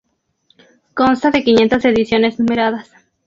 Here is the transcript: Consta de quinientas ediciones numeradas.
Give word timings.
Consta 0.95 1.29
de 1.29 1.43
quinientas 1.43 1.85
ediciones 1.85 2.39
numeradas. 2.39 2.91